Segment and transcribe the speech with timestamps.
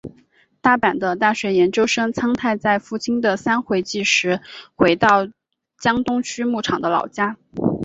[0.61, 4.41] 大阪的大学研究生苍太在父亲的三回忌时
[4.73, 5.29] 回到
[5.77, 7.37] 江东区木场的老家。